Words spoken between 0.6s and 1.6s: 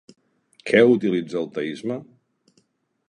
Què utilitza el